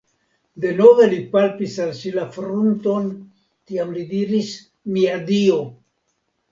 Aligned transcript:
Denove 0.63 1.05
li 1.11 1.19
palpis 1.35 1.75
al 1.85 1.93
si 1.99 2.15
la 2.17 2.25
frunton, 2.39 3.07
tiam 3.71 3.95
li 4.01 4.09
diris:-- 4.17 4.61
Mia 4.99 5.25
Dio! 5.33 5.63